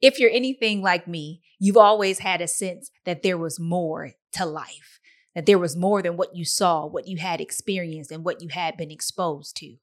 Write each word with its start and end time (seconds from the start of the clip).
If 0.00 0.18
you're 0.18 0.30
anything 0.30 0.82
like 0.82 1.08
me, 1.08 1.42
you've 1.58 1.76
always 1.76 2.20
had 2.20 2.40
a 2.40 2.48
sense 2.48 2.90
that 3.04 3.22
there 3.22 3.38
was 3.38 3.58
more 3.58 4.12
to 4.32 4.44
life, 4.44 5.00
that 5.34 5.46
there 5.46 5.58
was 5.58 5.76
more 5.76 6.02
than 6.02 6.16
what 6.16 6.36
you 6.36 6.44
saw, 6.44 6.86
what 6.86 7.08
you 7.08 7.16
had 7.16 7.40
experienced, 7.40 8.12
and 8.12 8.24
what 8.24 8.42
you 8.42 8.48
had 8.48 8.76
been 8.76 8.90
exposed 8.90 9.56
to. 9.56 9.76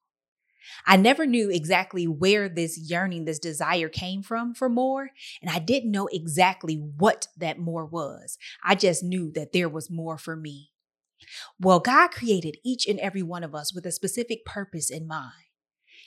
I 0.86 0.97
never 0.97 1.25
knew 1.25 1.49
exactly 1.49 2.07
where 2.07 2.49
this 2.49 2.78
yearning, 2.78 3.25
this 3.25 3.39
desire 3.39 3.89
came 3.89 4.23
from 4.23 4.54
for 4.54 4.70
more, 4.70 5.12
and 5.41 5.51
I 5.51 5.60
didn't 5.60 5.92
know 5.92 6.08
exactly 6.12 6.76
what 6.76 7.28
that 7.38 7.60
more 7.60 7.86
was. 7.86 8.38
I 8.63 8.76
just 8.76 9.04
knew 9.04 9.32
that 9.34 9.54
there 9.54 9.70
was 9.70 9.92
more 9.92 10.18
for 10.18 10.36
me. 10.36 10.72
Well, 11.60 11.79
God 11.79 12.10
created 12.10 12.58
each 12.63 12.88
and 12.88 13.00
every 13.00 13.24
one 13.24 13.44
of 13.44 13.56
us 13.56 13.74
with 13.74 13.86
a 13.86 13.92
specific 13.92 14.46
purpose 14.46 14.90
in 14.90 15.08
mind. 15.08 15.32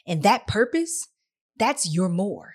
And 0.07 0.23
that 0.23 0.47
purpose, 0.47 1.09
that's 1.57 1.93
your 1.93 2.09
more. 2.09 2.55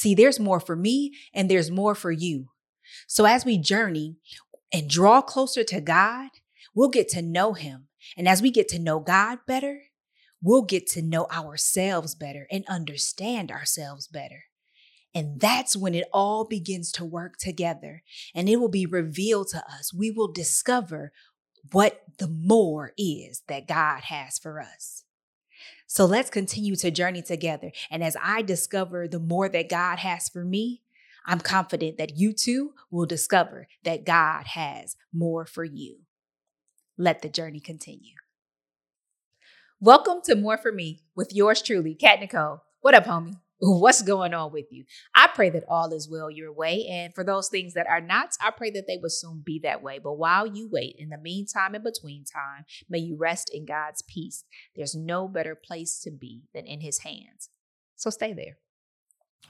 See, 0.00 0.14
there's 0.14 0.40
more 0.40 0.60
for 0.60 0.74
me 0.74 1.12
and 1.34 1.50
there's 1.50 1.70
more 1.70 1.94
for 1.94 2.10
you. 2.10 2.46
So 3.06 3.26
as 3.26 3.44
we 3.44 3.58
journey 3.58 4.16
and 4.72 4.88
draw 4.88 5.20
closer 5.20 5.62
to 5.64 5.78
God, 5.82 6.30
we'll 6.74 6.88
get 6.88 7.06
to 7.10 7.20
know 7.20 7.52
Him. 7.52 7.88
And 8.16 8.26
as 8.26 8.40
we 8.40 8.50
get 8.50 8.66
to 8.68 8.78
know 8.78 8.98
God 8.98 9.40
better, 9.46 9.82
we'll 10.42 10.62
get 10.62 10.86
to 10.92 11.02
know 11.02 11.26
ourselves 11.30 12.14
better 12.14 12.46
and 12.50 12.64
understand 12.66 13.50
ourselves 13.50 14.08
better. 14.08 14.44
And 15.14 15.38
that's 15.38 15.76
when 15.76 15.94
it 15.94 16.08
all 16.14 16.46
begins 16.46 16.92
to 16.92 17.04
work 17.04 17.36
together 17.36 18.02
and 18.34 18.48
it 18.48 18.56
will 18.56 18.70
be 18.70 18.86
revealed 18.86 19.48
to 19.48 19.58
us. 19.58 19.92
We 19.92 20.10
will 20.10 20.32
discover 20.32 21.12
what 21.72 22.00
the 22.16 22.28
more 22.28 22.94
is 22.96 23.42
that 23.48 23.68
God 23.68 24.04
has 24.04 24.38
for 24.38 24.62
us. 24.62 25.04
So 25.86 26.04
let's 26.04 26.30
continue 26.30 26.76
to 26.76 26.90
journey 26.90 27.22
together. 27.22 27.72
And 27.90 28.02
as 28.04 28.16
I 28.22 28.42
discover 28.42 29.08
the 29.08 29.18
more 29.18 29.48
that 29.48 29.68
God 29.68 29.98
has 29.98 30.28
for 30.28 30.44
me, 30.44 30.82
I'm 31.26 31.40
confident 31.40 31.98
that 31.98 32.16
you 32.16 32.32
too 32.32 32.72
will 32.90 33.06
discover 33.06 33.68
that 33.84 34.04
God 34.04 34.46
has 34.48 34.96
more 35.12 35.46
for 35.46 35.64
you. 35.64 35.98
Let 36.96 37.22
the 37.22 37.28
journey 37.28 37.60
continue. 37.60 38.14
Welcome 39.80 40.20
to 40.24 40.34
More 40.34 40.58
For 40.58 40.72
Me 40.72 41.02
with 41.14 41.34
yours 41.34 41.62
truly, 41.62 41.94
Kat 41.94 42.20
Nicole. 42.20 42.62
What 42.80 42.94
up, 42.94 43.04
homie? 43.04 43.36
What's 43.62 44.00
going 44.00 44.32
on 44.32 44.52
with 44.52 44.66
you? 44.70 44.84
I 45.14 45.28
pray 45.34 45.50
that 45.50 45.64
all 45.68 45.92
is 45.92 46.08
well 46.08 46.30
your 46.30 46.50
way. 46.50 46.86
And 46.90 47.14
for 47.14 47.22
those 47.22 47.48
things 47.48 47.74
that 47.74 47.86
are 47.86 48.00
not, 48.00 48.30
I 48.40 48.50
pray 48.50 48.70
that 48.70 48.86
they 48.86 48.96
will 48.96 49.10
soon 49.10 49.42
be 49.44 49.60
that 49.62 49.82
way. 49.82 49.98
But 50.02 50.14
while 50.14 50.46
you 50.46 50.68
wait, 50.72 50.96
in 50.98 51.10
the 51.10 51.18
meantime, 51.18 51.74
in 51.74 51.82
between 51.82 52.24
time, 52.24 52.64
may 52.88 52.98
you 52.98 53.16
rest 53.18 53.50
in 53.52 53.66
God's 53.66 54.02
peace. 54.02 54.44
There's 54.74 54.94
no 54.94 55.28
better 55.28 55.54
place 55.54 56.00
to 56.00 56.10
be 56.10 56.44
than 56.54 56.66
in 56.66 56.80
his 56.80 57.00
hands. 57.00 57.50
So 57.96 58.08
stay 58.08 58.32
there. 58.32 58.56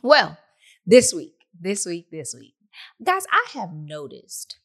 Well, 0.03 0.39
this 0.85 1.15
week, 1.15 1.35
this 1.59 1.87
week, 1.87 2.11
this 2.11 2.35
week, 2.37 2.55
guys, 3.03 3.27
I 3.31 3.47
have 3.53 3.73
noticed 3.73 4.59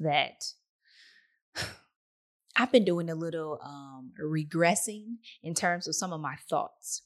that 0.00 0.52
I've 2.56 2.72
been 2.72 2.84
doing 2.84 3.08
a 3.08 3.14
little 3.14 3.60
um, 3.64 4.12
regressing 4.20 5.18
in 5.44 5.54
terms 5.54 5.86
of 5.86 5.94
some 5.94 6.12
of 6.12 6.20
my 6.20 6.34
thoughts. 6.50 7.02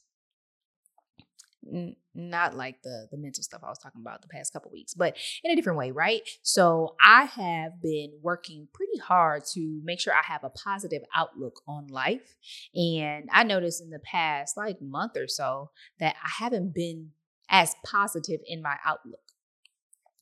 N- 1.71 1.95
not 2.15 2.55
like 2.55 2.81
the 2.83 3.07
the 3.11 3.17
mental 3.17 3.43
stuff 3.43 3.61
I 3.63 3.69
was 3.69 3.79
talking 3.79 4.01
about 4.01 4.21
the 4.21 4.27
past 4.27 4.53
couple 4.53 4.71
weeks, 4.71 4.93
but 4.93 5.17
in 5.43 5.51
a 5.51 5.55
different 5.55 5.79
way, 5.79 5.91
right? 5.91 6.21
So 6.41 6.95
I 7.03 7.25
have 7.25 7.81
been 7.81 8.11
working 8.21 8.67
pretty 8.73 8.97
hard 8.97 9.43
to 9.53 9.81
make 9.83 9.99
sure 9.99 10.13
I 10.13 10.25
have 10.25 10.43
a 10.43 10.49
positive 10.49 11.03
outlook 11.15 11.61
on 11.67 11.87
life, 11.87 12.35
and 12.75 13.29
I 13.31 13.43
noticed 13.43 13.81
in 13.81 13.89
the 13.89 13.99
past 13.99 14.57
like 14.57 14.81
month 14.81 15.17
or 15.17 15.27
so 15.27 15.71
that 15.99 16.15
I 16.23 16.43
haven't 16.43 16.73
been 16.73 17.11
as 17.49 17.75
positive 17.85 18.41
in 18.45 18.61
my 18.61 18.77
outlook. 18.85 19.19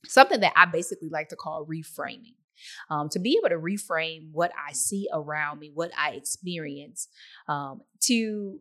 Something 0.05 0.39
that 0.41 0.53
I 0.55 0.65
basically 0.65 1.09
like 1.09 1.29
to 1.29 1.35
call 1.35 1.65
reframing 1.65 2.35
um, 2.89 3.09
to 3.09 3.19
be 3.19 3.37
able 3.37 3.49
to 3.49 3.61
reframe 3.61 4.29
what 4.31 4.51
I 4.57 4.73
see 4.73 5.07
around 5.11 5.59
me, 5.59 5.71
what 5.73 5.91
I 5.97 6.11
experience, 6.11 7.07
um, 7.47 7.81
to 8.01 8.59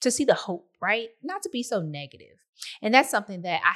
to 0.00 0.10
see 0.10 0.24
the 0.24 0.34
hope, 0.34 0.68
right? 0.80 1.08
Not 1.22 1.42
to 1.42 1.50
be 1.50 1.62
so 1.62 1.80
negative. 1.80 2.36
And 2.82 2.92
that's 2.92 3.10
something 3.10 3.42
that 3.42 3.60
I 3.64 3.74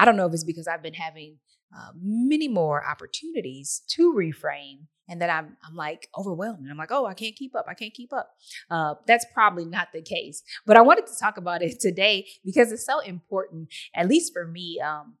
I 0.00 0.04
don't 0.04 0.16
know 0.16 0.26
if 0.26 0.32
it's 0.32 0.44
because 0.44 0.68
I've 0.68 0.82
been 0.82 0.94
having 0.94 1.38
uh, 1.76 1.90
many 2.00 2.48
more 2.48 2.86
opportunities 2.86 3.82
to 3.88 4.12
reframe 4.12 4.86
and 5.08 5.20
that 5.20 5.30
I'm 5.30 5.56
I'm 5.66 5.74
like 5.74 6.08
overwhelmed 6.16 6.60
and 6.60 6.70
I'm 6.70 6.76
like, 6.76 6.92
oh, 6.92 7.06
I 7.06 7.14
can't 7.14 7.34
keep 7.34 7.54
up. 7.56 7.66
I 7.68 7.74
can't 7.74 7.94
keep 7.94 8.12
up. 8.12 8.30
Uh, 8.70 8.94
that's 9.06 9.26
probably 9.34 9.64
not 9.64 9.88
the 9.92 10.02
case. 10.02 10.42
But 10.66 10.76
I 10.76 10.82
wanted 10.82 11.06
to 11.06 11.18
talk 11.20 11.36
about 11.36 11.62
it 11.62 11.80
today 11.80 12.26
because 12.44 12.72
it's 12.72 12.86
so 12.86 13.00
important, 13.00 13.68
at 13.94 14.08
least 14.08 14.32
for 14.32 14.46
me. 14.46 14.80
Um, 14.80 15.14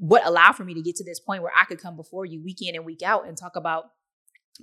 what 0.00 0.24
allowed 0.24 0.52
for 0.52 0.64
me 0.64 0.74
to 0.74 0.80
get 0.80 0.94
to 0.94 1.02
this 1.02 1.18
point 1.18 1.42
where 1.42 1.50
I 1.60 1.64
could 1.64 1.82
come 1.82 1.96
before 1.96 2.24
you 2.24 2.40
week 2.40 2.58
in 2.60 2.76
and 2.76 2.84
week 2.84 3.02
out 3.02 3.26
and 3.26 3.36
talk 3.36 3.56
about 3.56 3.86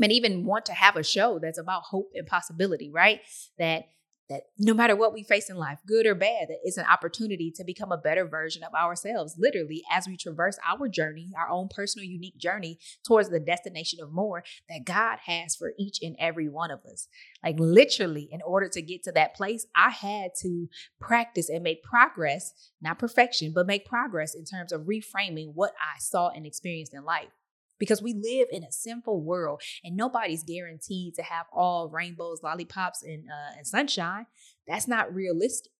and 0.01 0.11
even 0.11 0.45
want 0.45 0.65
to 0.67 0.73
have 0.73 0.95
a 0.95 1.03
show 1.03 1.39
that's 1.39 1.57
about 1.57 1.83
hope 1.83 2.11
and 2.15 2.25
possibility, 2.25 2.89
right? 2.89 3.19
That 3.57 3.85
that 4.29 4.43
no 4.57 4.73
matter 4.73 4.95
what 4.95 5.13
we 5.13 5.23
face 5.23 5.49
in 5.49 5.55
life, 5.55 5.79
good 5.85 6.05
or 6.05 6.15
bad, 6.15 6.47
that 6.49 6.59
it's 6.63 6.77
an 6.77 6.85
opportunity 6.85 7.51
to 7.51 7.63
become 7.63 7.91
a 7.91 7.97
better 7.97 8.25
version 8.27 8.63
of 8.63 8.73
ourselves, 8.73 9.35
literally, 9.37 9.83
as 9.91 10.07
we 10.07 10.17
traverse 10.17 10.57
our 10.65 10.87
journey, 10.87 11.31
our 11.37 11.49
own 11.49 11.67
personal, 11.67 12.07
unique 12.07 12.37
journey 12.37 12.79
towards 13.05 13.29
the 13.29 13.39
destination 13.39 13.99
of 14.01 14.11
more 14.11 14.43
that 14.69 14.85
God 14.85 15.19
has 15.25 15.55
for 15.55 15.73
each 15.77 15.99
and 16.01 16.15
every 16.19 16.49
one 16.49 16.71
of 16.71 16.79
us. 16.91 17.07
Like, 17.43 17.59
literally, 17.59 18.27
in 18.31 18.41
order 18.41 18.67
to 18.69 18.81
get 18.81 19.03
to 19.03 19.11
that 19.11 19.35
place, 19.35 19.67
I 19.75 19.89
had 19.89 20.31
to 20.41 20.67
practice 20.99 21.49
and 21.49 21.63
make 21.63 21.83
progress, 21.83 22.71
not 22.81 22.99
perfection, 22.99 23.51
but 23.53 23.67
make 23.67 23.85
progress 23.85 24.33
in 24.33 24.45
terms 24.45 24.71
of 24.71 24.81
reframing 24.81 25.51
what 25.53 25.73
I 25.79 25.99
saw 25.99 26.29
and 26.29 26.45
experienced 26.45 26.93
in 26.93 27.03
life 27.03 27.29
because 27.79 28.01
we 28.01 28.13
live 28.13 28.47
in 28.51 28.63
a 28.63 28.71
sinful 28.71 29.21
world 29.21 29.61
and 29.83 29.95
nobody's 29.95 30.43
guaranteed 30.43 31.15
to 31.15 31.23
have 31.23 31.45
all 31.53 31.89
rainbows, 31.89 32.41
lollipops, 32.43 33.03
and, 33.03 33.25
uh, 33.29 33.57
and 33.57 33.67
sunshine. 33.67 34.25
That's 34.67 34.87
not 34.87 35.13
realistic. 35.13 35.71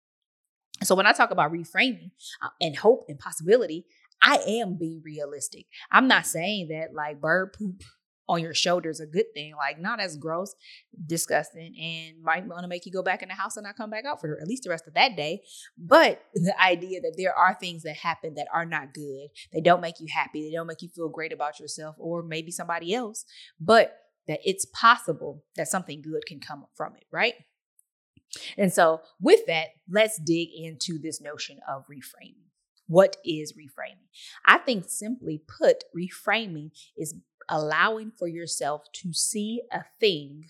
So 0.83 0.95
when 0.95 1.07
I 1.07 1.13
talk 1.13 1.31
about 1.31 1.53
reframing 1.53 2.11
uh, 2.44 2.50
and 2.59 2.75
hope 2.75 3.06
and 3.07 3.17
possibility, 3.17 3.85
I 4.22 4.38
am 4.47 4.78
being 4.78 5.01
realistic. 5.06 5.66
I'm 5.91 6.07
not 6.07 6.25
saying 6.25 6.69
that 6.69 6.94
like 6.94 7.22
bird 7.22 7.53
poop 7.53 7.81
on 8.28 8.41
your 8.41 8.53
shoulders 8.53 9.00
a 9.00 9.06
good 9.06 9.34
thing. 9.34 9.56
Like, 9.56 9.80
not 9.80 10.00
as 10.00 10.18
gross, 10.18 10.56
disgusting, 11.06 11.75
and 11.80 12.24
might 12.24 12.46
want 12.46 12.62
to 12.62 12.68
make 12.68 12.86
you 12.86 12.91
go 12.91 13.03
back 13.03 13.22
in 13.22 13.30
the 13.30 13.36
house 13.36 13.58
and 13.58 13.66
not 13.66 13.78
come 13.78 13.90
back 13.90 14.06
out 14.06 14.22
for 14.22 14.40
at 14.41 14.47
least 14.47 14.63
the 14.63 14.69
rest 14.69 14.88
of 14.88 14.94
that 14.94 15.16
day. 15.16 15.44
But 15.78 16.24
the 16.34 16.59
idea 16.62 17.02
that 17.02 17.16
there 17.18 17.34
are 17.38 17.56
things 17.59 17.84
that 17.84 17.97
happen 17.97 18.36
that 18.36 18.47
are 18.53 18.66
not 18.66 18.94
good, 18.94 19.28
they 19.53 19.62
don't 19.62 19.81
make 19.81 20.00
you 20.00 20.08
happy, 20.13 20.44
they 20.44 20.56
don't 20.56 20.68
make 20.68 20.81
you 20.81 20.90
feel 20.90 21.09
great 21.09 21.34
about 21.34 21.59
yourself 21.59 21.96
or 22.00 22.24
maybe 22.24 22.52
somebody 22.52 22.94
else, 22.94 23.25
but 23.59 23.97
that 24.28 24.40
it's 24.44 24.66
possible 24.66 25.44
that 25.56 25.68
something 25.68 26.02
good 26.02 26.25
can 26.25 26.40
come 26.40 26.66
from 26.75 26.96
it, 26.96 27.06
right? 27.12 27.36
And 28.57 28.74
so, 28.74 29.02
with 29.22 29.46
that, 29.47 29.68
let's 29.90 30.19
dig 30.19 30.50
into 30.56 31.00
this 31.00 31.22
notion 31.22 31.59
of 31.69 31.86
reframing. 31.88 32.46
What 32.88 33.18
is 33.25 33.53
reframing? 33.53 34.07
I 34.46 34.57
think 34.59 34.86
simply 34.88 35.42
put, 35.59 35.84
reframing 35.96 36.72
is 36.97 37.16
allowing 37.50 38.11
for 38.11 38.28
yourself 38.28 38.83
to 38.94 39.13
see 39.13 39.61
a 39.72 39.83
thing 40.00 40.45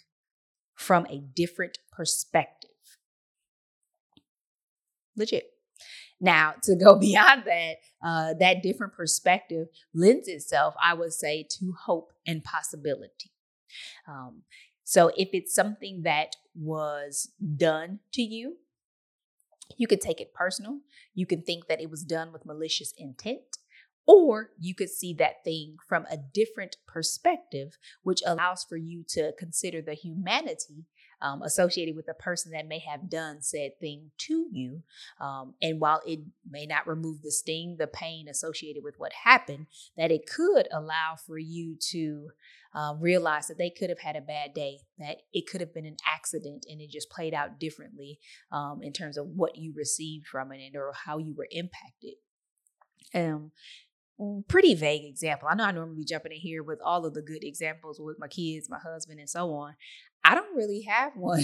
from 0.75 1.05
a 1.09 1.19
different 1.19 1.79
perspective. 1.91 2.69
Legit. 5.15 5.51
Now, 6.19 6.55
to 6.63 6.75
go 6.75 6.95
beyond 6.99 7.43
that, 7.45 7.75
uh, 8.03 8.33
that 8.39 8.61
different 8.61 8.93
perspective 8.93 9.67
lends 9.93 10.27
itself, 10.27 10.75
I 10.81 10.93
would 10.93 11.13
say, 11.13 11.45
to 11.59 11.73
hope 11.85 12.13
and 12.25 12.43
possibility. 12.43 13.31
Um, 14.07 14.43
so, 14.83 15.11
if 15.17 15.29
it's 15.33 15.53
something 15.53 16.03
that 16.03 16.35
was 16.53 17.31
done 17.57 17.99
to 18.13 18.21
you, 18.21 18.57
you 19.77 19.87
could 19.87 20.01
take 20.01 20.21
it 20.21 20.33
personal. 20.33 20.79
You 21.13 21.25
can 21.25 21.41
think 21.41 21.67
that 21.67 21.81
it 21.81 21.89
was 21.89 22.03
done 22.03 22.31
with 22.31 22.45
malicious 22.45 22.93
intent. 22.97 23.57
Or 24.07 24.51
you 24.59 24.75
could 24.75 24.89
see 24.89 25.13
that 25.15 25.43
thing 25.43 25.77
from 25.87 26.05
a 26.11 26.17
different 26.17 26.77
perspective, 26.87 27.77
which 28.03 28.21
allows 28.25 28.63
for 28.63 28.77
you 28.77 29.03
to 29.09 29.33
consider 29.37 29.81
the 29.81 29.95
humanity 29.95 30.85
um, 31.21 31.41
associated 31.41 31.95
with 31.95 32.05
the 32.05 32.13
person 32.13 32.51
that 32.51 32.67
may 32.67 32.79
have 32.79 33.09
done 33.09 33.41
said 33.41 33.79
thing 33.79 34.11
to 34.19 34.47
you. 34.51 34.83
Um, 35.19 35.53
and 35.61 35.79
while 35.79 36.01
it 36.05 36.19
may 36.49 36.65
not 36.65 36.87
remove 36.87 37.21
the 37.21 37.31
sting, 37.31 37.77
the 37.79 37.87
pain 37.87 38.27
associated 38.27 38.83
with 38.83 38.95
what 38.97 39.13
happened, 39.13 39.67
that 39.97 40.11
it 40.11 40.27
could 40.27 40.67
allow 40.71 41.15
for 41.25 41.37
you 41.37 41.77
to 41.91 42.29
uh, 42.75 42.93
realize 42.99 43.47
that 43.47 43.57
they 43.57 43.69
could 43.69 43.89
have 43.89 43.99
had 43.99 44.15
a 44.15 44.21
bad 44.21 44.53
day, 44.53 44.79
that 44.99 45.17
it 45.33 45.47
could 45.49 45.61
have 45.61 45.73
been 45.73 45.85
an 45.85 45.97
accident 46.05 46.65
and 46.69 46.81
it 46.81 46.89
just 46.89 47.09
played 47.09 47.33
out 47.33 47.59
differently 47.59 48.19
um, 48.51 48.81
in 48.83 48.91
terms 48.91 49.17
of 49.17 49.27
what 49.27 49.55
you 49.55 49.73
received 49.75 50.27
from 50.27 50.51
it 50.51 50.75
or 50.75 50.91
how 51.05 51.17
you 51.17 51.33
were 51.35 51.47
impacted. 51.51 52.15
Um, 53.13 53.51
pretty 54.47 54.75
vague 54.75 55.05
example. 55.05 55.47
I 55.49 55.55
know 55.55 55.65
I 55.65 55.71
normally 55.71 55.97
be 55.97 56.05
jumping 56.05 56.31
in 56.31 56.39
here 56.39 56.63
with 56.63 56.79
all 56.83 57.05
of 57.05 57.13
the 57.13 57.21
good 57.21 57.43
examples 57.43 57.99
with 57.99 58.17
my 58.19 58.27
kids, 58.27 58.69
my 58.69 58.79
husband, 58.79 59.19
and 59.19 59.29
so 59.29 59.53
on. 59.53 59.75
I 60.23 60.33
don't 60.33 60.55
really 60.55 60.81
have 60.83 61.13
one 61.15 61.43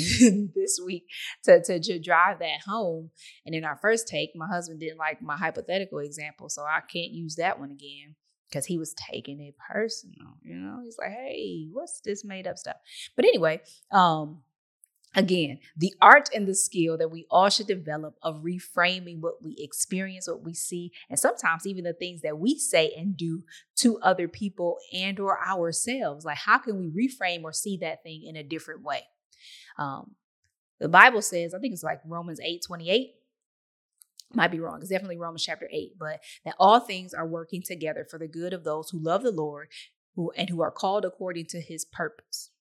this 0.56 0.79
week 0.83 1.06
to, 1.44 1.62
to, 1.63 1.79
to 1.79 2.00
drive 2.00 2.39
that 2.39 2.62
home. 2.65 3.12
And 3.45 3.53
in 3.53 3.63
our 3.63 3.77
first 3.81 4.07
take, 4.07 4.31
my 4.35 4.47
husband 4.47 4.79
didn't 4.79 4.97
like 4.97 5.21
my 5.21 5.38
hypothetical 5.38 6.00
example, 6.00 6.50
so 6.50 6.63
I 6.63 6.81
can't 6.81 7.12
use 7.12 7.35
that 7.35 7.59
one 7.59 7.71
again 7.71 8.15
because 8.50 8.65
he 8.65 8.77
was 8.77 8.94
taking 8.94 9.39
it 9.41 9.56
personal. 9.71 10.38
You 10.41 10.56
know, 10.56 10.79
he's 10.83 10.97
like, 10.97 11.12
"Hey, 11.12 11.68
what's 11.71 12.01
this 12.01 12.25
made 12.25 12.47
up 12.47 12.57
stuff?" 12.57 12.77
But 13.15 13.25
anyway, 13.25 13.62
um, 13.91 14.44
Again, 15.13 15.60
the 15.75 15.94
art 16.02 16.30
and 16.34 16.48
the 16.48 16.56
skill 16.56 16.98
that 16.98 17.12
we 17.12 17.25
all 17.30 17.50
should 17.50 17.68
develop 17.68 18.16
of 18.22 18.44
reframing 18.44 19.19
what 19.19 19.44
we 19.44 19.56
experience, 19.58 20.28
what 20.28 20.44
we 20.44 20.54
see, 20.54 20.92
and 21.10 21.19
sometimes 21.19 21.68
even 21.68 21.84
the 21.84 21.94
things 21.94 22.22
that 22.22 22.40
we 22.40 22.58
say 22.58 22.94
and 22.98 23.18
do 23.18 23.44
to 23.78 24.00
other 24.00 24.30
people 24.30 24.78
and 24.94 25.19
or 25.19 25.38
ourselves. 25.46 26.24
Like 26.24 26.38
how 26.38 26.60
can 26.60 26.80
we 26.80 27.08
reframe 27.08 27.44
or 27.44 27.52
see 27.52 27.78
that 27.78 28.04
thing 28.04 28.24
in 28.25 28.38
a 28.38 28.44
different 28.44 28.84
way? 28.84 29.02
Um, 29.78 30.16
the 30.80 30.88
Bible 30.88 31.22
says, 31.22 31.54
I 31.54 31.60
think 31.60 31.74
it's 31.74 31.84
like 31.84 32.00
Romans 32.06 32.40
8, 32.42 32.64
28. 32.66 33.10
Might 34.34 34.52
be 34.52 34.62
wrong. 34.62 34.80
It's 34.80 34.90
definitely 34.90 35.18
Romans 35.18 35.44
chapter 35.44 35.68
8, 35.69 36.00
but 36.00 36.22
that 36.46 36.56
all 36.57 36.80
things 36.80 37.14
are 37.14 37.28
working 37.28 37.62
together 37.62 38.07
for 38.10 38.18
the 38.18 38.30
good 38.30 38.54
of 38.54 38.64
those 38.64 38.90
who 38.90 39.00
love 39.04 39.24
the 39.24 39.31
Lord 39.31 39.68
who 40.16 40.31
and 40.36 40.50
who 40.50 40.62
are 40.62 40.72
called 40.72 41.06
according 41.06 41.46
to 41.48 41.62
his 41.62 41.86
purpose. 41.86 42.52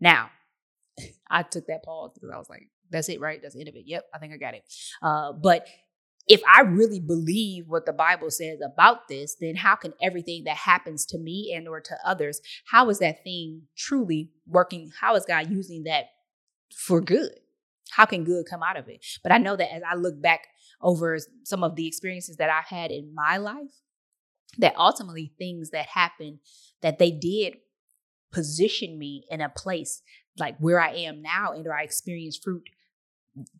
Now, 0.00 0.30
I 1.30 1.42
took 1.42 1.66
that 1.66 1.84
pause 1.84 2.12
because 2.14 2.30
I 2.32 2.38
was 2.38 2.50
like, 2.50 2.68
that's 2.90 3.08
it, 3.08 3.20
right? 3.20 3.40
That's 3.40 3.54
the 3.54 3.60
end 3.60 3.68
of 3.68 3.76
it. 3.76 3.84
Yep, 3.86 4.04
I 4.14 4.18
think 4.18 4.32
I 4.34 4.36
got 4.36 4.54
it. 4.54 4.64
Uh, 5.02 5.32
but 5.32 5.66
if 6.28 6.40
I 6.46 6.60
really 6.62 7.00
believe 7.00 7.64
what 7.66 7.86
the 7.86 7.92
Bible 7.92 8.30
says 8.30 8.58
about 8.64 9.08
this, 9.08 9.36
then 9.40 9.56
how 9.56 9.74
can 9.74 9.92
everything 10.00 10.44
that 10.44 10.56
happens 10.56 11.04
to 11.06 11.18
me 11.18 11.52
and 11.56 11.66
or 11.66 11.80
to 11.80 11.96
others, 12.04 12.40
how 12.66 12.88
is 12.90 12.98
that 13.00 13.24
thing 13.24 13.62
truly 13.76 14.30
working? 14.46 14.92
How 15.00 15.16
is 15.16 15.24
God 15.24 15.50
using 15.50 15.84
that 15.84 16.06
for 16.74 17.00
good? 17.00 17.32
How 17.90 18.04
can 18.04 18.24
good 18.24 18.46
come 18.48 18.62
out 18.62 18.76
of 18.76 18.88
it? 18.88 19.04
But 19.22 19.32
I 19.32 19.38
know 19.38 19.56
that 19.56 19.74
as 19.74 19.82
I 19.88 19.96
look 19.96 20.20
back 20.22 20.46
over 20.80 21.18
some 21.44 21.64
of 21.64 21.76
the 21.76 21.86
experiences 21.86 22.36
that 22.36 22.50
I've 22.50 22.66
had 22.66 22.90
in 22.90 23.14
my 23.14 23.36
life, 23.38 23.80
that 24.58 24.76
ultimately 24.76 25.32
things 25.38 25.70
that 25.70 25.86
happened 25.86 26.38
that 26.82 26.98
they 26.98 27.10
did 27.10 27.56
position 28.32 28.98
me 28.98 29.24
in 29.30 29.40
a 29.40 29.48
place 29.48 30.02
like 30.38 30.56
where 30.58 30.80
I 30.80 30.90
am 30.90 31.22
now 31.22 31.52
and 31.52 31.66
or 31.66 31.74
I 31.74 31.82
experience 31.82 32.36
fruit 32.36 32.68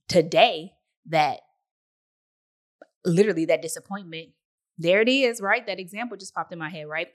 today 0.09 0.73
that 1.07 1.41
literally 3.05 3.45
that 3.47 3.63
disappointment 3.63 4.31
there 4.79 5.03
it 5.03 5.09
is 5.09 5.41
right? 5.41 5.67
That 5.67 5.79
example 5.79 6.17
just 6.17 6.35
popped 6.35 6.53
in 6.53 6.59
my 6.59 6.71
head 6.71 6.89
right? 6.89 7.09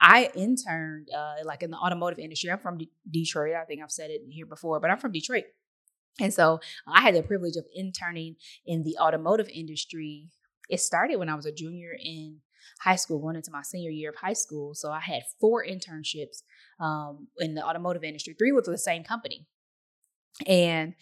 I 0.00 0.30
interned 0.34 1.08
uh, 1.16 1.36
like 1.44 1.62
in 1.62 1.70
the 1.70 1.76
automotive 1.76 2.18
industry. 2.18 2.50
I'm 2.50 2.58
from 2.58 2.78
D- 2.78 2.90
detroit. 3.10 3.54
I 3.54 3.64
think 3.64 3.82
i've 3.82 3.92
said 3.92 4.10
it 4.10 4.22
here 4.28 4.46
before 4.46 4.80
but 4.80 4.90
i'm 4.90 4.98
from 4.98 5.12
detroit. 5.12 5.44
And 6.20 6.32
so 6.32 6.60
i 6.86 7.00
had 7.00 7.14
the 7.14 7.22
privilege 7.22 7.56
of 7.56 7.66
interning 7.74 8.36
in 8.66 8.82
the 8.82 8.96
automotive 8.98 9.48
industry. 9.48 10.28
It 10.68 10.80
started 10.80 11.16
when 11.16 11.28
i 11.28 11.34
was 11.34 11.46
a 11.46 11.52
junior 11.52 11.96
in 11.98 12.40
high 12.80 12.96
school, 12.96 13.20
going 13.20 13.36
into 13.36 13.50
my 13.50 13.62
senior 13.62 13.90
year 13.90 14.10
of 14.10 14.16
high 14.16 14.32
school. 14.32 14.74
So 14.74 14.90
I 14.90 15.00
had 15.00 15.22
four 15.40 15.64
internships 15.64 16.42
um, 16.80 17.28
in 17.38 17.54
the 17.54 17.64
automotive 17.64 18.04
industry, 18.04 18.34
three 18.38 18.52
with 18.52 18.64
the 18.64 18.78
same 18.78 19.04
company. 19.04 19.46
And 20.46 20.94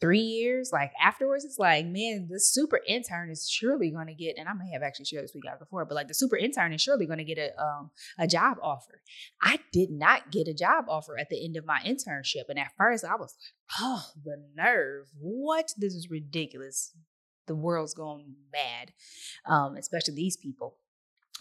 three 0.00 0.20
years, 0.20 0.70
like 0.72 0.92
afterwards, 1.02 1.44
it's 1.44 1.58
like, 1.58 1.86
man, 1.86 2.28
the 2.30 2.38
super 2.38 2.80
intern 2.86 3.30
is 3.30 3.48
surely 3.48 3.90
going 3.90 4.06
to 4.06 4.14
get, 4.14 4.36
and 4.38 4.48
I 4.48 4.52
may 4.52 4.70
have 4.72 4.82
actually 4.82 5.06
shared 5.06 5.24
this 5.24 5.34
week 5.34 5.44
out 5.50 5.58
before, 5.58 5.84
but 5.84 5.94
like 5.94 6.08
the 6.08 6.14
super 6.14 6.36
intern 6.36 6.72
is 6.72 6.80
surely 6.80 7.06
going 7.06 7.18
to 7.18 7.24
get 7.24 7.38
a 7.38 7.60
um, 7.60 7.90
a 8.18 8.26
job 8.26 8.58
offer. 8.62 9.02
I 9.42 9.58
did 9.72 9.90
not 9.90 10.30
get 10.30 10.48
a 10.48 10.54
job 10.54 10.86
offer 10.88 11.18
at 11.18 11.28
the 11.30 11.44
end 11.44 11.56
of 11.56 11.66
my 11.66 11.80
internship, 11.84 12.44
and 12.48 12.58
at 12.58 12.72
first 12.76 13.04
I 13.04 13.16
was 13.16 13.34
like, 13.34 13.80
oh, 13.80 14.04
the 14.24 14.42
nerve! 14.56 15.06
What? 15.18 15.72
This 15.76 15.94
is 15.94 16.08
ridiculous 16.10 16.92
the 17.48 17.56
world's 17.56 17.94
going 17.94 18.34
mad, 18.52 18.92
um, 19.46 19.76
especially 19.76 20.14
these 20.14 20.36
people. 20.36 20.76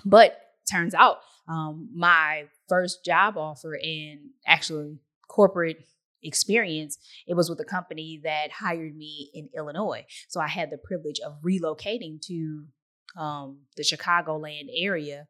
But 0.06 0.40
turns 0.70 0.94
out 0.94 1.18
um, 1.48 1.90
my 1.96 2.46
first 2.68 3.06
job 3.06 3.38
offer 3.38 3.76
in 3.76 4.32
actually 4.46 5.00
corporate 5.28 5.88
experience, 6.24 6.98
it 7.28 7.36
was 7.36 7.50
with 7.50 7.60
a 7.60 7.66
company 7.66 8.20
that 8.24 8.52
hired 8.52 8.96
me 8.96 9.30
in 9.34 9.50
Illinois. 9.56 10.06
So 10.28 10.40
I 10.40 10.48
had 10.48 10.72
the 10.72 10.78
privilege 10.78 11.20
of 11.26 11.42
relocating 11.42 12.20
to 12.28 12.66
um, 13.18 13.60
the 13.76 13.84
Chicagoland 13.84 14.68
area 14.76 15.28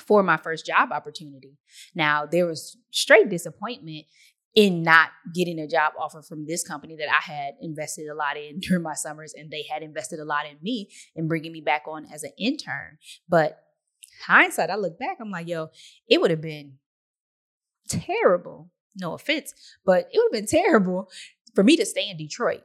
for 0.00 0.22
my 0.22 0.36
first 0.36 0.66
job 0.66 0.90
opportunity. 0.92 1.56
Now, 1.94 2.26
there 2.26 2.46
was 2.46 2.76
straight 2.90 3.28
disappointment 3.28 4.06
in 4.54 4.82
not 4.82 5.10
getting 5.34 5.58
a 5.58 5.66
job 5.66 5.94
offer 5.98 6.22
from 6.22 6.46
this 6.46 6.66
company 6.66 6.96
that 6.96 7.08
I 7.08 7.20
had 7.20 7.54
invested 7.60 8.08
a 8.08 8.14
lot 8.14 8.36
in 8.36 8.58
during 8.60 8.82
my 8.82 8.94
summers, 8.94 9.34
and 9.36 9.50
they 9.50 9.64
had 9.70 9.82
invested 9.82 10.20
a 10.20 10.24
lot 10.24 10.46
in 10.46 10.56
me 10.62 10.90
and 11.16 11.28
bringing 11.28 11.52
me 11.52 11.60
back 11.60 11.82
on 11.86 12.06
as 12.12 12.22
an 12.22 12.32
intern. 12.38 12.98
But 13.28 13.60
hindsight, 14.26 14.70
I 14.70 14.76
look 14.76 14.98
back, 14.98 15.18
I'm 15.20 15.30
like, 15.30 15.48
yo, 15.48 15.68
it 16.08 16.20
would 16.20 16.30
have 16.30 16.40
been 16.40 16.74
terrible. 17.88 18.70
No 18.96 19.14
offense, 19.14 19.52
but 19.84 20.08
it 20.12 20.18
would 20.18 20.36
have 20.36 20.46
been 20.46 20.60
terrible 20.60 21.10
for 21.54 21.64
me 21.64 21.76
to 21.76 21.86
stay 21.86 22.08
in 22.08 22.16
Detroit. 22.16 22.62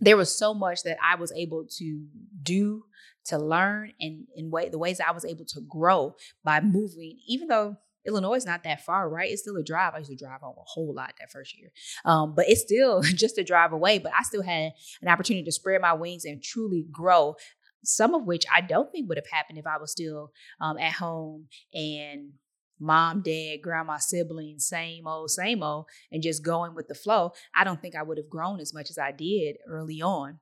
There 0.00 0.16
was 0.16 0.34
so 0.34 0.52
much 0.52 0.82
that 0.82 0.98
I 1.02 1.16
was 1.16 1.32
able 1.32 1.66
to 1.78 2.06
do, 2.42 2.84
to 3.26 3.38
learn, 3.38 3.92
and 4.00 4.26
in 4.34 4.50
way 4.50 4.68
the 4.68 4.78
ways 4.78 5.00
I 5.00 5.12
was 5.12 5.24
able 5.24 5.46
to 5.46 5.60
grow 5.60 6.16
by 6.44 6.60
moving, 6.60 7.18
even 7.26 7.48
though 7.48 7.76
Illinois 8.06 8.36
is 8.36 8.46
not 8.46 8.64
that 8.64 8.84
far, 8.84 9.08
right? 9.08 9.30
It's 9.30 9.42
still 9.42 9.56
a 9.56 9.62
drive. 9.62 9.94
I 9.94 9.98
used 9.98 10.10
to 10.10 10.16
drive 10.16 10.40
home 10.40 10.56
a 10.58 10.64
whole 10.64 10.94
lot 10.94 11.14
that 11.18 11.30
first 11.30 11.58
year. 11.58 11.70
Um, 12.04 12.34
but 12.34 12.48
it's 12.48 12.62
still 12.62 13.02
just 13.02 13.38
a 13.38 13.44
drive 13.44 13.72
away. 13.72 13.98
But 13.98 14.12
I 14.18 14.22
still 14.22 14.42
had 14.42 14.72
an 15.02 15.08
opportunity 15.08 15.44
to 15.44 15.52
spread 15.52 15.80
my 15.80 15.92
wings 15.92 16.24
and 16.24 16.42
truly 16.42 16.86
grow. 16.90 17.36
Some 17.84 18.14
of 18.14 18.24
which 18.24 18.44
I 18.52 18.60
don't 18.62 18.90
think 18.90 19.08
would 19.08 19.18
have 19.18 19.30
happened 19.30 19.58
if 19.58 19.66
I 19.66 19.78
was 19.78 19.92
still 19.92 20.32
um, 20.60 20.78
at 20.78 20.92
home 20.92 21.46
and 21.72 22.32
mom, 22.78 23.22
dad, 23.22 23.58
grandma, 23.62 23.96
siblings, 23.98 24.66
same 24.66 25.06
old, 25.06 25.30
same 25.30 25.62
old, 25.62 25.86
and 26.10 26.22
just 26.22 26.44
going 26.44 26.74
with 26.74 26.88
the 26.88 26.94
flow. 26.94 27.32
I 27.54 27.64
don't 27.64 27.80
think 27.80 27.94
I 27.94 28.02
would 28.02 28.18
have 28.18 28.28
grown 28.28 28.60
as 28.60 28.74
much 28.74 28.90
as 28.90 28.98
I 28.98 29.12
did 29.12 29.56
early 29.68 30.02
on 30.02 30.40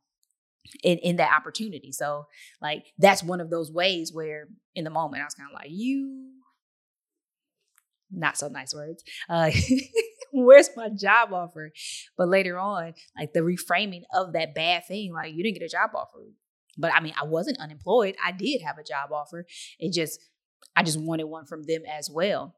in, 0.82 0.98
in 0.98 1.16
that 1.16 1.32
opportunity. 1.32 1.92
So, 1.92 2.26
like, 2.60 2.86
that's 2.98 3.22
one 3.22 3.40
of 3.40 3.50
those 3.50 3.70
ways 3.70 4.12
where 4.12 4.48
in 4.74 4.84
the 4.84 4.90
moment 4.90 5.22
I 5.22 5.26
was 5.26 5.34
kind 5.34 5.50
of 5.50 5.54
like, 5.54 5.70
you 5.70 6.30
not 8.14 8.36
so 8.36 8.48
nice 8.48 8.74
words. 8.74 9.02
Uh, 9.28 9.50
where's 10.32 10.70
my 10.76 10.88
job 10.88 11.32
offer? 11.32 11.72
But 12.16 12.28
later 12.28 12.58
on, 12.58 12.94
like 13.18 13.32
the 13.32 13.40
reframing 13.40 14.02
of 14.12 14.32
that 14.32 14.54
bad 14.54 14.86
thing, 14.86 15.12
like 15.12 15.34
you 15.34 15.42
didn't 15.42 15.58
get 15.58 15.66
a 15.66 15.68
job 15.68 15.90
offer. 15.94 16.24
But 16.76 16.92
I 16.92 17.00
mean, 17.00 17.14
I 17.20 17.24
wasn't 17.24 17.60
unemployed. 17.60 18.16
I 18.24 18.32
did 18.32 18.62
have 18.62 18.78
a 18.78 18.84
job 18.84 19.12
offer. 19.12 19.46
It 19.78 19.92
just, 19.92 20.20
I 20.74 20.82
just 20.82 21.00
wanted 21.00 21.24
one 21.24 21.46
from 21.46 21.62
them 21.64 21.82
as 21.86 22.10
well. 22.10 22.56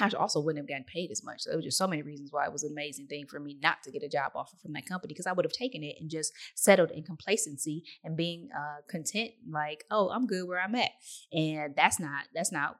I 0.00 0.10
also 0.18 0.40
wouldn't 0.40 0.58
have 0.58 0.68
gotten 0.68 0.84
paid 0.84 1.10
as 1.12 1.22
much. 1.22 1.42
So 1.42 1.50
there 1.50 1.58
was 1.58 1.64
just 1.64 1.78
so 1.78 1.86
many 1.86 2.02
reasons 2.02 2.30
why 2.32 2.46
it 2.46 2.52
was 2.52 2.64
an 2.64 2.72
amazing 2.72 3.06
thing 3.06 3.26
for 3.28 3.38
me 3.38 3.56
not 3.62 3.82
to 3.84 3.92
get 3.92 4.02
a 4.02 4.08
job 4.08 4.32
offer 4.34 4.56
from 4.60 4.72
that 4.72 4.86
company 4.86 5.12
because 5.12 5.26
I 5.26 5.32
would 5.32 5.44
have 5.44 5.52
taken 5.52 5.84
it 5.84 5.96
and 6.00 6.10
just 6.10 6.32
settled 6.56 6.90
in 6.90 7.04
complacency 7.04 7.84
and 8.02 8.16
being 8.16 8.48
uh, 8.56 8.80
content, 8.88 9.32
like, 9.48 9.84
oh, 9.90 10.10
I'm 10.10 10.26
good 10.26 10.48
where 10.48 10.60
I'm 10.60 10.74
at. 10.74 10.90
And 11.32 11.74
that's 11.76 12.00
not 12.00 12.24
that's 12.34 12.50
not 12.50 12.76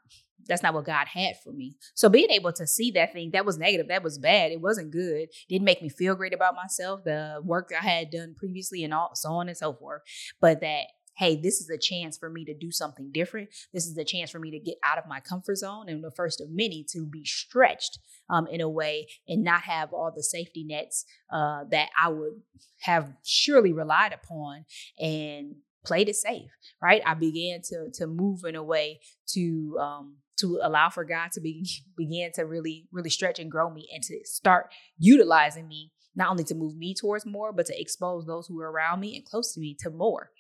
that's 0.46 0.62
not 0.62 0.74
what 0.74 0.84
God 0.84 1.06
had 1.06 1.36
for 1.42 1.52
me. 1.52 1.76
So 1.94 2.08
being 2.08 2.30
able 2.30 2.52
to 2.52 2.66
see 2.66 2.90
that 2.92 3.12
thing 3.12 3.30
that 3.32 3.46
was 3.46 3.58
negative, 3.58 3.88
that 3.88 4.02
was 4.02 4.18
bad, 4.18 4.52
it 4.52 4.60
wasn't 4.60 4.90
good, 4.90 5.28
didn't 5.48 5.64
make 5.64 5.82
me 5.82 5.88
feel 5.88 6.14
great 6.14 6.34
about 6.34 6.54
myself, 6.54 7.04
the 7.04 7.40
work 7.42 7.72
I 7.78 7.84
had 7.84 8.10
done 8.10 8.34
previously, 8.36 8.84
and 8.84 8.92
all 8.92 9.14
so 9.14 9.32
on 9.32 9.48
and 9.48 9.56
so 9.56 9.72
forth. 9.72 10.02
But 10.40 10.60
that 10.60 10.84
hey, 11.16 11.36
this 11.36 11.60
is 11.60 11.70
a 11.70 11.78
chance 11.78 12.18
for 12.18 12.28
me 12.28 12.44
to 12.44 12.54
do 12.54 12.70
something 12.70 13.10
different. 13.12 13.48
This 13.72 13.86
is 13.86 13.96
a 13.96 14.04
chance 14.04 14.30
for 14.30 14.38
me 14.38 14.50
to 14.50 14.58
get 14.58 14.76
out 14.82 14.98
of 14.98 15.06
my 15.06 15.20
comfort 15.20 15.56
zone 15.56 15.88
and 15.88 16.02
the 16.02 16.10
first 16.10 16.40
of 16.40 16.50
many 16.50 16.84
to 16.90 17.06
be 17.06 17.24
stretched 17.24 18.00
um, 18.28 18.46
in 18.48 18.60
a 18.60 18.68
way 18.68 19.06
and 19.28 19.44
not 19.44 19.62
have 19.62 19.92
all 19.92 20.12
the 20.14 20.22
safety 20.22 20.64
nets 20.64 21.04
uh, 21.32 21.64
that 21.70 21.90
I 22.00 22.08
would 22.08 22.40
have 22.80 23.12
surely 23.24 23.72
relied 23.72 24.12
upon 24.12 24.64
and 24.98 25.54
played 25.84 26.08
it 26.08 26.16
safe, 26.16 26.50
right? 26.82 27.02
I 27.04 27.14
began 27.14 27.60
to 27.68 27.90
to 27.94 28.06
move 28.06 28.44
in 28.44 28.56
a 28.56 28.62
way 28.62 29.00
to 29.28 29.78
um, 29.80 30.16
to 30.38 30.58
allow 30.62 30.90
for 30.90 31.04
God 31.04 31.32
to 31.32 31.40
be 31.40 31.68
begin 31.96 32.30
to 32.34 32.42
really, 32.42 32.86
really 32.92 33.10
stretch 33.10 33.38
and 33.38 33.50
grow 33.50 33.70
me 33.70 33.88
and 33.92 34.02
to 34.04 34.20
start 34.24 34.72
utilizing 34.98 35.68
me, 35.68 35.92
not 36.14 36.30
only 36.30 36.44
to 36.44 36.54
move 36.54 36.76
me 36.76 36.94
towards 36.94 37.26
more, 37.26 37.52
but 37.52 37.66
to 37.66 37.80
expose 37.80 38.26
those 38.26 38.46
who 38.46 38.60
are 38.60 38.70
around 38.70 39.00
me 39.00 39.16
and 39.16 39.24
close 39.24 39.54
to 39.54 39.60
me 39.60 39.76
to 39.80 39.90
more. 39.90 40.30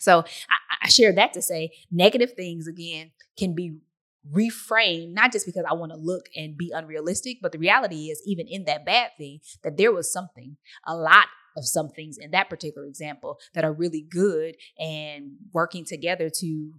So 0.00 0.20
I, 0.20 0.76
I 0.82 0.88
share 0.88 1.12
that 1.12 1.32
to 1.34 1.42
say 1.42 1.70
negative 1.90 2.32
things 2.32 2.66
again 2.66 3.12
can 3.38 3.54
be 3.54 3.78
reframed, 4.32 5.12
not 5.12 5.32
just 5.32 5.46
because 5.46 5.64
I 5.68 5.74
want 5.74 5.92
to 5.92 5.98
look 5.98 6.26
and 6.34 6.56
be 6.56 6.72
unrealistic, 6.74 7.38
but 7.40 7.52
the 7.52 7.58
reality 7.58 8.06
is, 8.06 8.20
even 8.26 8.46
in 8.48 8.64
that 8.64 8.84
bad 8.84 9.10
thing, 9.16 9.40
that 9.62 9.76
there 9.76 9.92
was 9.92 10.12
something, 10.12 10.56
a 10.84 10.96
lot 10.96 11.26
of 11.56 11.66
some 11.66 11.88
things 11.88 12.18
in 12.18 12.30
that 12.32 12.50
particular 12.50 12.86
example 12.86 13.38
that 13.54 13.64
are 13.64 13.72
really 13.72 14.06
good 14.10 14.56
and 14.78 15.32
working 15.52 15.84
together 15.84 16.30
to 16.30 16.72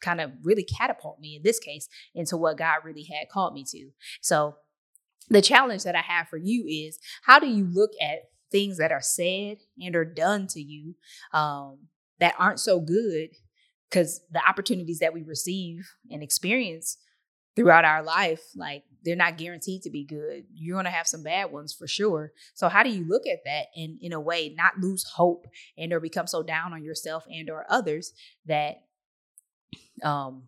kind 0.00 0.20
of 0.20 0.32
really 0.42 0.64
catapult 0.64 1.20
me 1.20 1.36
in 1.36 1.42
this 1.42 1.58
case 1.58 1.88
into 2.14 2.36
what 2.36 2.58
God 2.58 2.78
really 2.84 3.04
had 3.04 3.28
called 3.28 3.54
me 3.54 3.64
to. 3.70 3.90
So 4.20 4.56
the 5.28 5.42
challenge 5.42 5.84
that 5.84 5.94
I 5.94 6.00
have 6.00 6.28
for 6.28 6.38
you 6.38 6.66
is 6.66 6.98
how 7.22 7.38
do 7.38 7.46
you 7.46 7.66
look 7.70 7.90
at 8.02 8.30
things 8.50 8.78
that 8.78 8.92
are 8.92 9.02
said 9.02 9.58
and 9.80 9.94
are 9.94 10.04
done 10.04 10.46
to 10.48 10.60
you 10.60 10.94
um, 11.32 11.78
that 12.18 12.34
aren't 12.38 12.60
so 12.60 12.80
good 12.80 13.30
because 13.88 14.20
the 14.30 14.40
opportunities 14.48 14.98
that 15.00 15.14
we 15.14 15.22
receive 15.22 15.92
and 16.10 16.22
experience 16.22 16.98
throughout 17.56 17.84
our 17.84 18.02
life 18.02 18.42
like 18.56 18.84
they're 19.04 19.16
not 19.16 19.38
guaranteed 19.38 19.82
to 19.82 19.90
be 19.90 20.04
good. 20.04 20.44
You're 20.54 20.76
going 20.76 20.84
to 20.84 20.90
have 20.90 21.06
some 21.06 21.22
bad 21.22 21.50
ones 21.50 21.72
for 21.72 21.86
sure. 21.86 22.32
So 22.54 22.68
how 22.68 22.82
do 22.82 22.90
you 22.90 23.06
look 23.08 23.26
at 23.26 23.44
that 23.44 23.66
and 23.74 23.98
in 24.00 24.12
a 24.12 24.20
way 24.20 24.54
not 24.56 24.78
lose 24.78 25.04
hope 25.04 25.46
and 25.78 25.92
or 25.92 26.00
become 26.00 26.26
so 26.26 26.42
down 26.42 26.72
on 26.72 26.84
yourself 26.84 27.24
and 27.30 27.48
or 27.50 27.66
others 27.68 28.12
that 28.46 28.82
um 30.02 30.44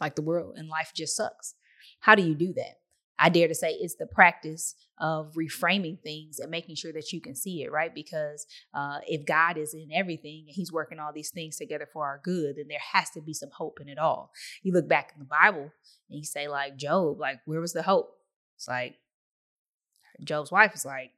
like 0.00 0.16
the 0.16 0.22
world 0.22 0.56
and 0.56 0.68
life 0.68 0.92
just 0.94 1.16
sucks? 1.16 1.54
How 2.00 2.14
do 2.14 2.22
you 2.22 2.34
do 2.34 2.52
that 2.54 2.78
I 3.18 3.28
dare 3.28 3.48
to 3.48 3.54
say 3.54 3.70
it's 3.72 3.94
the 3.94 4.06
practice 4.06 4.74
of 4.98 5.34
reframing 5.34 6.00
things 6.00 6.38
and 6.38 6.50
making 6.50 6.76
sure 6.76 6.92
that 6.92 7.12
you 7.12 7.20
can 7.20 7.34
see 7.34 7.62
it, 7.62 7.70
right? 7.70 7.94
Because 7.94 8.46
uh, 8.72 8.98
if 9.06 9.24
God 9.24 9.56
is 9.56 9.74
in 9.74 9.88
everything 9.92 10.44
and 10.46 10.54
He's 10.54 10.72
working 10.72 10.98
all 10.98 11.12
these 11.12 11.30
things 11.30 11.56
together 11.56 11.88
for 11.92 12.04
our 12.04 12.20
good, 12.22 12.56
then 12.56 12.66
there 12.68 12.78
has 12.92 13.10
to 13.10 13.20
be 13.20 13.34
some 13.34 13.50
hope 13.50 13.80
in 13.80 13.88
it 13.88 13.98
all. 13.98 14.32
You 14.62 14.72
look 14.72 14.88
back 14.88 15.12
in 15.14 15.20
the 15.20 15.26
Bible 15.26 15.70
and 16.10 16.18
you 16.18 16.24
say, 16.24 16.48
like 16.48 16.76
Job, 16.76 17.20
like, 17.20 17.40
where 17.44 17.60
was 17.60 17.72
the 17.72 17.82
hope? 17.82 18.16
It's 18.56 18.68
like 18.68 18.96
Job's 20.22 20.52
wife 20.52 20.74
is 20.74 20.84
like, 20.84 21.12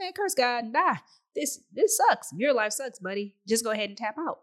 man, 0.00 0.12
curse 0.14 0.34
God 0.34 0.64
and 0.64 0.72
die. 0.72 1.00
This 1.34 1.60
this 1.72 1.96
sucks. 1.96 2.32
Your 2.36 2.52
life 2.52 2.72
sucks, 2.72 2.98
buddy. 2.98 3.34
Just 3.46 3.64
go 3.64 3.70
ahead 3.70 3.88
and 3.88 3.98
tap 3.98 4.16
out. 4.18 4.40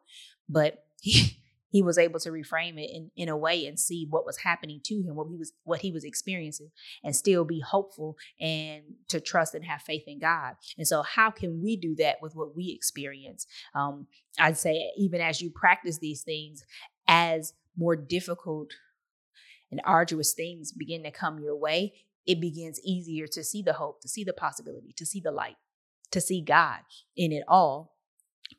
But 0.47 0.85
he 1.01 1.41
he 1.75 1.81
was 1.81 1.97
able 1.97 2.21
to 2.21 2.29
reframe 2.29 2.81
it 2.81 2.89
in, 2.89 3.11
in 3.17 3.27
a 3.27 3.35
way 3.35 3.65
and 3.65 3.77
see 3.77 4.07
what 4.09 4.25
was 4.25 4.37
happening 4.37 4.79
to 4.81 4.95
him, 5.01 5.13
what 5.13 5.27
he 5.27 5.35
was 5.35 5.51
what 5.65 5.81
he 5.81 5.91
was 5.91 6.05
experiencing, 6.05 6.71
and 7.03 7.13
still 7.13 7.43
be 7.43 7.59
hopeful 7.59 8.15
and 8.39 8.81
to 9.09 9.19
trust 9.19 9.53
and 9.53 9.65
have 9.65 9.81
faith 9.81 10.05
in 10.07 10.17
God. 10.17 10.53
And 10.77 10.87
so, 10.87 11.01
how 11.01 11.31
can 11.31 11.61
we 11.61 11.75
do 11.75 11.93
that 11.97 12.21
with 12.21 12.33
what 12.33 12.55
we 12.55 12.71
experience? 12.73 13.45
Um, 13.73 14.07
I'd 14.39 14.57
say 14.57 14.89
even 14.97 15.19
as 15.19 15.41
you 15.41 15.49
practice 15.49 15.97
these 15.97 16.21
things, 16.21 16.63
as 17.09 17.51
more 17.75 17.97
difficult 17.97 18.71
and 19.69 19.81
arduous 19.83 20.31
things 20.31 20.71
begin 20.71 21.03
to 21.03 21.11
come 21.11 21.39
your 21.39 21.57
way, 21.57 21.91
it 22.25 22.39
begins 22.39 22.79
easier 22.85 23.27
to 23.27 23.43
see 23.43 23.61
the 23.61 23.73
hope, 23.73 24.01
to 24.03 24.07
see 24.07 24.23
the 24.23 24.31
possibility, 24.31 24.93
to 24.95 25.05
see 25.05 25.19
the 25.19 25.31
light, 25.31 25.57
to 26.11 26.21
see 26.21 26.39
God 26.39 26.79
in 27.17 27.33
it 27.33 27.43
all 27.49 27.94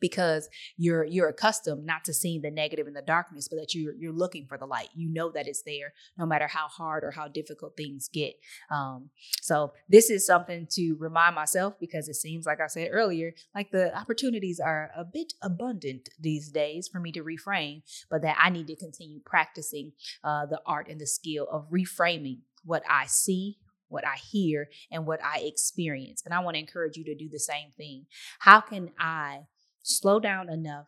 because 0.01 0.49
you're 0.77 1.05
you're 1.05 1.29
accustomed 1.29 1.85
not 1.85 2.05
to 2.05 2.13
seeing 2.13 2.43
the 2.43 2.51
negative 2.51 2.87
in 2.87 2.95
the 2.95 3.03
darkness 3.03 3.49
but 3.49 3.57
that 3.57 3.75
you're 3.75 3.95
you're 3.95 4.13
looking 4.13 4.47
for 4.47 4.59
the 4.59 4.67
light 4.67 4.89
you 4.95 5.09
know 5.09 5.31
that 5.31 5.47
it's 5.47 5.63
there 5.63 5.93
no 6.19 6.27
matter 6.27 6.47
how 6.47 6.69
hard 6.69 7.05
or 7.05 7.11
how 7.11 7.29
difficult 7.29 7.77
things 7.77 8.09
get 8.13 8.35
um, 8.71 9.11
so 9.41 9.73
this 9.89 10.11
is 10.11 10.27
something 10.27 10.67
to 10.71 10.97
remind 10.99 11.35
myself 11.35 11.75
because 11.81 12.09
it 12.09 12.15
seems 12.15 12.47
like 12.47 12.61
i 12.61 12.67
said 12.67 12.89
earlier 12.93 13.33
like 13.55 13.71
the 13.71 13.97
opportunities 13.97 14.61
are 14.61 14.91
a 14.97 15.05
bit 15.05 15.33
abundant 15.43 16.09
these 16.21 16.51
days 16.51 16.89
for 16.89 17.01
me 17.01 17.13
to 17.13 17.23
reframe 17.23 17.83
but 18.11 18.23
that 18.23 18.37
i 18.41 18.51
need 18.51 18.67
to 18.67 18.77
continue 18.77 19.21
practicing 19.25 19.93
uh, 20.25 20.47
the 20.47 20.61
art 20.67 20.89
and 20.89 21.01
the 21.01 21.07
skill 21.07 21.47
of 21.51 21.71
reframing 21.71 22.39
what 22.65 22.83
i 22.89 23.07
see 23.07 23.59
what 23.89 24.05
I 24.05 24.17
hear 24.17 24.69
and 24.91 25.07
what 25.07 25.23
I 25.23 25.39
experience. 25.41 26.23
And 26.25 26.35
I 26.35 26.41
want 26.41 26.57
to 26.57 26.61
encourage 26.61 26.97
you 26.97 27.05
to 27.05 27.15
do 27.15 27.29
the 27.29 27.39
same 27.39 27.71
thing. 27.77 28.07
How 28.41 28.61
can 28.61 28.91
I 28.99 29.43
slow 29.87 30.21
down 30.21 30.49
enough 30.51 30.87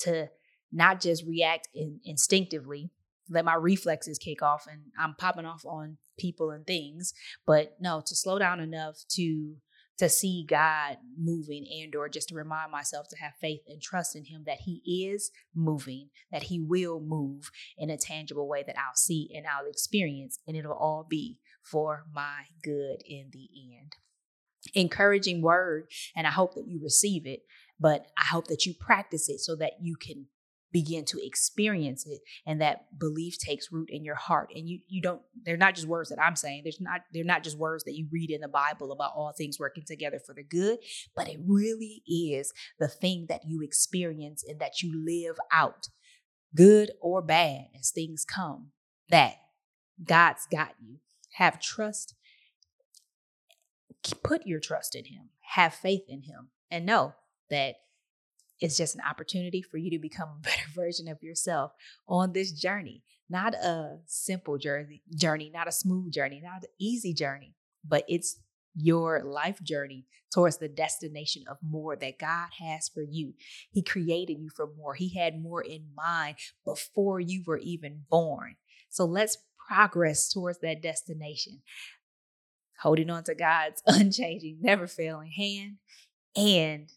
to 0.00 0.28
not 0.72 1.00
just 1.00 1.24
react 1.26 1.68
in, 1.74 2.00
instinctively, 2.04 2.90
let 3.28 3.44
my 3.44 3.54
reflexes 3.54 4.18
kick 4.18 4.42
off 4.42 4.66
and 4.70 4.82
I'm 4.98 5.14
popping 5.14 5.46
off 5.46 5.64
on 5.64 5.98
people 6.18 6.50
and 6.50 6.66
things, 6.66 7.14
but 7.46 7.76
no, 7.80 8.02
to 8.04 8.16
slow 8.16 8.38
down 8.38 8.60
enough 8.60 8.96
to 9.10 9.56
to 9.98 10.08
see 10.08 10.46
God 10.48 10.96
moving 11.18 11.66
and 11.82 11.94
or 11.94 12.08
just 12.08 12.30
to 12.30 12.34
remind 12.34 12.72
myself 12.72 13.06
to 13.10 13.18
have 13.18 13.34
faith 13.38 13.60
and 13.68 13.82
trust 13.82 14.16
in 14.16 14.24
him 14.24 14.44
that 14.46 14.62
he 14.62 14.80
is 15.12 15.30
moving, 15.54 16.08
that 16.32 16.44
he 16.44 16.58
will 16.58 17.00
move 17.00 17.50
in 17.76 17.90
a 17.90 17.98
tangible 17.98 18.48
way 18.48 18.64
that 18.66 18.78
I'll 18.78 18.96
see 18.96 19.30
and 19.34 19.44
I'll 19.46 19.68
experience 19.68 20.38
and 20.46 20.56
it'll 20.56 20.72
all 20.72 21.06
be 21.06 21.38
for 21.62 22.06
my 22.14 22.44
good 22.62 23.02
in 23.06 23.28
the 23.30 23.46
end. 23.78 23.92
Encouraging 24.74 25.42
word 25.42 25.90
and 26.16 26.26
I 26.26 26.30
hope 26.30 26.54
that 26.54 26.66
you 26.66 26.80
receive 26.82 27.26
it 27.26 27.40
but 27.80 28.06
I 28.18 28.26
hope 28.30 28.46
that 28.48 28.66
you 28.66 28.74
practice 28.74 29.28
it 29.28 29.40
so 29.40 29.56
that 29.56 29.72
you 29.80 29.96
can 29.96 30.26
begin 30.72 31.04
to 31.04 31.18
experience 31.20 32.06
it 32.06 32.20
and 32.46 32.60
that 32.60 32.96
belief 32.96 33.36
takes 33.38 33.72
root 33.72 33.88
in 33.90 34.04
your 34.04 34.14
heart. 34.14 34.52
And 34.54 34.68
you 34.68 34.78
you 34.86 35.02
don't 35.02 35.20
they're 35.44 35.56
not 35.56 35.74
just 35.74 35.88
words 35.88 36.10
that 36.10 36.22
I'm 36.22 36.36
saying. 36.36 36.62
There's 36.62 36.80
not 36.80 37.00
they're 37.12 37.24
not 37.24 37.42
just 37.42 37.58
words 37.58 37.82
that 37.84 37.96
you 37.96 38.06
read 38.12 38.30
in 38.30 38.40
the 38.40 38.48
Bible 38.48 38.92
about 38.92 39.12
all 39.16 39.32
things 39.32 39.58
working 39.58 39.84
together 39.84 40.20
for 40.24 40.32
the 40.32 40.44
good 40.44 40.78
but 41.16 41.28
it 41.28 41.40
really 41.44 42.02
is 42.06 42.52
the 42.78 42.86
thing 42.86 43.26
that 43.28 43.42
you 43.46 43.62
experience 43.62 44.44
and 44.46 44.60
that 44.60 44.80
you 44.80 44.92
live 45.04 45.38
out 45.52 45.88
good 46.54 46.92
or 47.00 47.20
bad 47.20 47.66
as 47.76 47.90
things 47.90 48.24
come 48.24 48.68
that 49.10 49.34
God's 50.02 50.46
got 50.50 50.74
you. 50.80 50.96
Have 51.34 51.60
trust. 51.60 52.14
Put 54.22 54.46
your 54.46 54.60
trust 54.60 54.94
in 54.94 55.06
him. 55.06 55.30
Have 55.54 55.74
faith 55.74 56.04
in 56.08 56.22
him. 56.22 56.48
And 56.70 56.86
know 56.86 57.14
that 57.50 57.76
it's 58.60 58.76
just 58.76 58.94
an 58.94 59.00
opportunity 59.08 59.62
for 59.62 59.78
you 59.78 59.90
to 59.90 59.98
become 59.98 60.28
a 60.28 60.40
better 60.42 60.68
version 60.74 61.08
of 61.08 61.22
yourself 61.22 61.72
on 62.08 62.32
this 62.32 62.52
journey. 62.52 63.02
Not 63.28 63.54
a 63.54 63.98
simple 64.06 64.58
journey, 64.58 65.02
journey, 65.14 65.50
not 65.54 65.68
a 65.68 65.72
smooth 65.72 66.12
journey, 66.12 66.40
not 66.42 66.62
an 66.64 66.70
easy 66.80 67.14
journey, 67.14 67.54
but 67.86 68.04
it's 68.08 68.40
your 68.74 69.22
life 69.24 69.62
journey 69.62 70.06
towards 70.32 70.58
the 70.58 70.68
destination 70.68 71.44
of 71.48 71.56
more 71.62 71.96
that 71.96 72.18
God 72.18 72.48
has 72.58 72.88
for 72.88 73.02
you. 73.02 73.34
He 73.70 73.82
created 73.82 74.38
you 74.38 74.48
for 74.54 74.68
more. 74.76 74.94
He 74.94 75.14
had 75.14 75.40
more 75.40 75.62
in 75.62 75.86
mind 75.94 76.36
before 76.64 77.20
you 77.20 77.42
were 77.46 77.58
even 77.58 78.02
born. 78.08 78.56
So 78.88 79.04
let's 79.04 79.38
progress 79.68 80.28
towards 80.28 80.58
that 80.60 80.82
destination, 80.82 81.62
holding 82.80 83.10
on 83.10 83.24
to 83.24 83.34
God's 83.34 83.82
unchanging, 83.86 84.58
never 84.60 84.86
failing 84.86 85.30
hand 85.30 85.76
and 86.36 86.92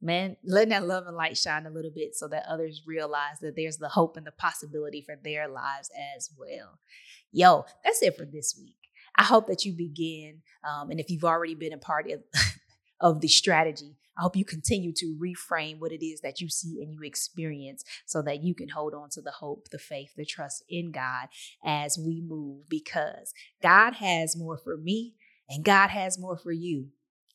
man, 0.00 0.36
letting 0.44 0.70
that 0.70 0.86
love 0.86 1.06
and 1.06 1.16
light 1.16 1.36
shine 1.36 1.66
a 1.66 1.70
little 1.70 1.90
bit 1.90 2.14
so 2.14 2.28
that 2.28 2.46
others 2.48 2.82
realize 2.86 3.38
that 3.40 3.56
there's 3.56 3.76
the 3.76 3.88
hope 3.88 4.16
and 4.16 4.26
the 4.26 4.32
possibility 4.32 5.02
for 5.02 5.16
their 5.22 5.48
lives 5.48 5.90
as 6.16 6.30
well. 6.36 6.78
Yo, 7.32 7.64
that's 7.84 8.02
it 8.02 8.16
for 8.16 8.24
this 8.24 8.56
week. 8.58 8.76
I 9.16 9.24
hope 9.24 9.46
that 9.48 9.64
you 9.64 9.72
begin, 9.72 10.42
um, 10.68 10.90
and 10.90 11.00
if 11.00 11.10
you've 11.10 11.24
already 11.24 11.54
been 11.54 11.72
a 11.72 11.78
part 11.78 12.10
of, 12.10 12.22
of 13.00 13.20
the 13.20 13.28
strategy, 13.28 13.96
I 14.16 14.22
hope 14.22 14.36
you 14.36 14.44
continue 14.44 14.92
to 14.96 15.16
reframe 15.18 15.78
what 15.78 15.92
it 15.92 16.04
is 16.04 16.20
that 16.20 16.40
you 16.40 16.48
see 16.48 16.82
and 16.82 16.92
you 16.92 17.00
experience 17.02 17.84
so 18.06 18.22
that 18.22 18.42
you 18.42 18.54
can 18.54 18.68
hold 18.68 18.94
on 18.94 19.08
to 19.10 19.22
the 19.22 19.30
hope, 19.30 19.68
the 19.70 19.78
faith, 19.78 20.10
the 20.16 20.24
trust 20.24 20.64
in 20.68 20.92
God 20.92 21.28
as 21.64 21.98
we 21.98 22.20
move 22.20 22.68
because 22.68 23.32
God 23.62 23.94
has 23.94 24.36
more 24.36 24.58
for 24.58 24.76
me 24.76 25.14
and 25.48 25.64
God 25.64 25.88
has 25.88 26.18
more 26.18 26.36
for 26.36 26.52
you. 26.52 26.88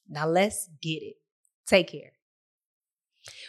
Now 0.08 0.28
let's 0.28 0.70
get 0.82 1.02
it. 1.02 1.16
Take 1.66 1.88
care 1.88 2.12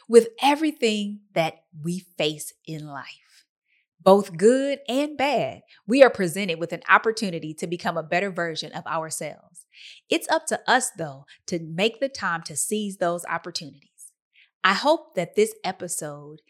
with 0.08 0.28
everything 0.42 1.20
that 1.34 1.64
we 1.82 2.00
face 2.18 2.52
in 2.66 2.86
life. 2.86 3.44
Both 4.00 4.36
good 4.36 4.78
and 4.88 5.16
bad, 5.18 5.62
we 5.86 6.02
are 6.02 6.10
presented 6.10 6.60
with 6.60 6.72
an 6.72 6.82
opportunity 6.88 7.52
to 7.54 7.66
become 7.66 7.96
a 7.96 8.04
better 8.04 8.30
version 8.30 8.70
of 8.72 8.86
ourselves. 8.86 9.66
It's 10.08 10.28
up 10.28 10.46
to 10.46 10.60
us, 10.70 10.90
though, 10.96 11.26
to 11.46 11.58
make 11.58 11.98
the 11.98 12.08
time 12.08 12.42
to 12.42 12.54
seize 12.54 12.98
those 12.98 13.24
opportunities. 13.26 14.12
I 14.62 14.74
hope 14.74 15.16
that 15.16 15.34
this 15.34 15.54
episode 15.64 16.40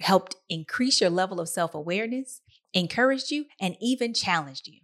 helped 0.00 0.36
increase 0.48 1.00
your 1.00 1.10
level 1.10 1.40
of 1.40 1.48
self 1.48 1.74
awareness, 1.74 2.40
encouraged 2.72 3.30
you, 3.30 3.46
and 3.60 3.76
even 3.80 4.14
challenged 4.14 4.68
you. 4.68 4.80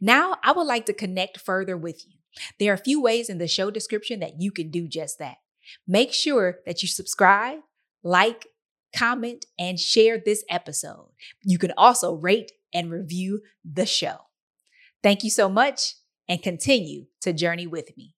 Now, 0.00 0.36
I 0.42 0.52
would 0.52 0.66
like 0.66 0.86
to 0.86 0.92
connect 0.92 1.40
further 1.40 1.76
with 1.76 2.04
you. 2.06 2.18
There 2.58 2.72
are 2.72 2.74
a 2.74 2.78
few 2.78 3.00
ways 3.00 3.28
in 3.28 3.38
the 3.38 3.48
show 3.48 3.70
description 3.70 4.20
that 4.20 4.40
you 4.40 4.50
can 4.50 4.70
do 4.70 4.86
just 4.86 5.18
that. 5.18 5.38
Make 5.86 6.12
sure 6.12 6.58
that 6.66 6.82
you 6.82 6.88
subscribe, 6.88 7.60
like, 8.02 8.46
comment, 8.96 9.46
and 9.58 9.78
share 9.78 10.18
this 10.18 10.44
episode. 10.48 11.10
You 11.42 11.58
can 11.58 11.72
also 11.76 12.14
rate 12.14 12.52
and 12.72 12.90
review 12.90 13.42
the 13.64 13.86
show. 13.86 14.16
Thank 15.02 15.24
you 15.24 15.30
so 15.30 15.48
much 15.48 15.94
and 16.28 16.42
continue 16.42 17.06
to 17.22 17.32
journey 17.32 17.66
with 17.66 17.96
me. 17.96 18.14